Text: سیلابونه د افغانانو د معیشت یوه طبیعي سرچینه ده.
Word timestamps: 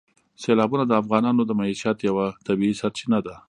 سیلابونه 0.41 0.83
د 0.87 0.91
افغانانو 1.01 1.41
د 1.45 1.51
معیشت 1.59 1.97
یوه 2.09 2.25
طبیعي 2.47 2.75
سرچینه 2.81 3.19
ده. 3.25 3.35